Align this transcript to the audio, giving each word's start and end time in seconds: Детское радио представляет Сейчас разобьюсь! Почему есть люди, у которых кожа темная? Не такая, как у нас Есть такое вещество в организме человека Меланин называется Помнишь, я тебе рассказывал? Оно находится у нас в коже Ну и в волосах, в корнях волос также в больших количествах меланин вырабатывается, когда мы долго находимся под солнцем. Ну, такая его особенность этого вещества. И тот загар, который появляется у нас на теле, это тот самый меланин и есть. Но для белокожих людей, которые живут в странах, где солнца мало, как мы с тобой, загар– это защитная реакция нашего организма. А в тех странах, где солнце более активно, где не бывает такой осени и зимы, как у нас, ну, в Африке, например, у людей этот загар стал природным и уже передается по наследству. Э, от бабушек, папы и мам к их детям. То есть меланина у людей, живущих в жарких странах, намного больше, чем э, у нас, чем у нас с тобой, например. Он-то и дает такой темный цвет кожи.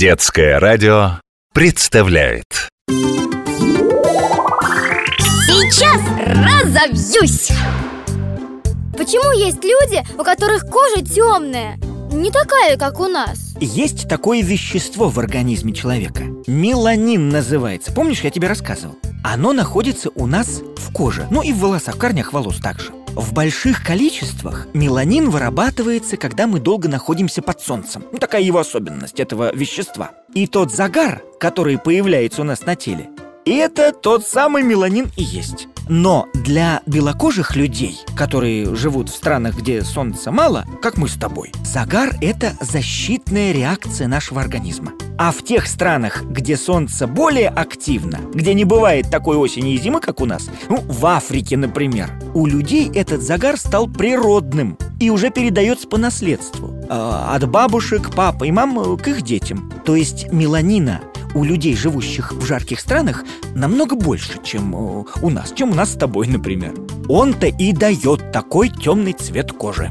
Детское 0.00 0.58
радио 0.58 1.20
представляет 1.52 2.46
Сейчас 5.58 6.00
разобьюсь! 6.24 7.50
Почему 8.96 9.30
есть 9.38 9.62
люди, 9.62 10.02
у 10.18 10.24
которых 10.24 10.64
кожа 10.70 11.04
темная? 11.04 11.76
Не 12.10 12.30
такая, 12.30 12.78
как 12.78 12.98
у 12.98 13.08
нас 13.08 13.54
Есть 13.60 14.08
такое 14.08 14.40
вещество 14.42 15.10
в 15.10 15.20
организме 15.20 15.74
человека 15.74 16.22
Меланин 16.46 17.28
называется 17.28 17.92
Помнишь, 17.92 18.22
я 18.22 18.30
тебе 18.30 18.48
рассказывал? 18.48 18.96
Оно 19.22 19.52
находится 19.52 20.08
у 20.14 20.26
нас 20.26 20.62
в 20.78 20.94
коже 20.94 21.26
Ну 21.30 21.42
и 21.42 21.52
в 21.52 21.58
волосах, 21.58 21.96
в 21.96 21.98
корнях 21.98 22.32
волос 22.32 22.56
также 22.56 22.90
в 23.14 23.32
больших 23.32 23.82
количествах 23.82 24.66
меланин 24.72 25.30
вырабатывается, 25.30 26.16
когда 26.16 26.46
мы 26.46 26.60
долго 26.60 26.88
находимся 26.88 27.42
под 27.42 27.60
солнцем. 27.60 28.04
Ну, 28.12 28.18
такая 28.18 28.42
его 28.42 28.58
особенность 28.58 29.20
этого 29.20 29.54
вещества. 29.54 30.12
И 30.34 30.46
тот 30.46 30.72
загар, 30.72 31.22
который 31.38 31.78
появляется 31.78 32.42
у 32.42 32.44
нас 32.44 32.64
на 32.64 32.76
теле, 32.76 33.10
это 33.44 33.92
тот 33.92 34.26
самый 34.26 34.62
меланин 34.62 35.10
и 35.16 35.22
есть. 35.22 35.68
Но 35.88 36.28
для 36.34 36.82
белокожих 36.86 37.56
людей, 37.56 37.98
которые 38.16 38.76
живут 38.76 39.08
в 39.08 39.14
странах, 39.14 39.56
где 39.56 39.82
солнца 39.82 40.30
мало, 40.30 40.64
как 40.80 40.96
мы 40.96 41.08
с 41.08 41.14
тобой, 41.14 41.52
загар– 41.64 42.14
это 42.20 42.52
защитная 42.60 43.50
реакция 43.50 44.06
нашего 44.06 44.40
организма. 44.40 44.92
А 45.18 45.32
в 45.32 45.42
тех 45.42 45.66
странах, 45.66 46.22
где 46.22 46.56
солнце 46.56 47.08
более 47.08 47.48
активно, 47.48 48.20
где 48.32 48.54
не 48.54 48.64
бывает 48.64 49.10
такой 49.10 49.36
осени 49.36 49.74
и 49.74 49.78
зимы, 49.78 50.00
как 50.00 50.20
у 50.20 50.26
нас, 50.26 50.48
ну, 50.68 50.80
в 50.86 51.04
Африке, 51.06 51.56
например, 51.56 52.10
у 52.34 52.46
людей 52.46 52.88
этот 52.94 53.20
загар 53.20 53.56
стал 53.56 53.88
природным 53.88 54.78
и 55.00 55.10
уже 55.10 55.30
передается 55.30 55.88
по 55.88 55.98
наследству. 55.98 56.72
Э, 56.88 57.34
от 57.34 57.48
бабушек, 57.48 58.14
папы 58.14 58.48
и 58.48 58.52
мам 58.52 58.96
к 58.96 59.08
их 59.08 59.22
детям. 59.22 59.72
То 59.84 59.96
есть 59.96 60.32
меланина 60.32 61.00
у 61.34 61.44
людей, 61.44 61.76
живущих 61.76 62.32
в 62.32 62.44
жарких 62.44 62.80
странах, 62.80 63.24
намного 63.54 63.96
больше, 63.96 64.34
чем 64.42 64.74
э, 64.74 65.04
у 65.22 65.30
нас, 65.30 65.52
чем 65.52 65.70
у 65.70 65.74
нас 65.74 65.92
с 65.92 65.96
тобой, 65.96 66.26
например. 66.26 66.74
Он-то 67.08 67.46
и 67.46 67.72
дает 67.72 68.32
такой 68.32 68.68
темный 68.68 69.12
цвет 69.12 69.52
кожи. 69.52 69.90